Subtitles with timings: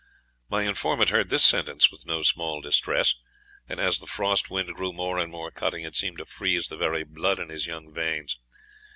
[0.49, 3.13] My informant heard this sentence with no small distress;
[3.69, 6.75] and as the frost wind grew more and more cutting, it seemed to freeze the
[6.75, 8.39] very blood in his young veins.